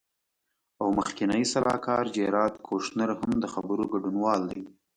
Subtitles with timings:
[0.81, 4.61] او مخکینی سلاکار جیراد کوشنر هم د خبرو ګډونوال دی.